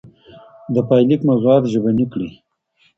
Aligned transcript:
د 0.73 0.75
پايليک 0.89 1.21
موضوعات 1.29 1.63
ژبني 1.73 2.05
کړئ. 2.11 2.31